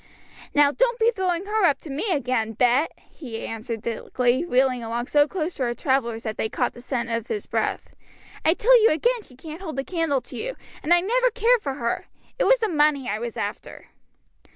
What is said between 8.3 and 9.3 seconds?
"I tell you again